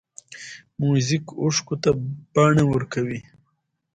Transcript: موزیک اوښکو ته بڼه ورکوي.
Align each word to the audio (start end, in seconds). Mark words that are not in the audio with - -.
موزیک 0.81 1.25
اوښکو 1.41 1.75
ته 1.83 1.89
بڼه 2.33 2.63
ورکوي. 2.71 3.19